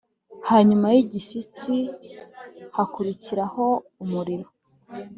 [0.49, 1.75] Hanyuma yigishyitsi
[2.75, 3.65] hakurikiraho
[4.03, 4.47] umuriro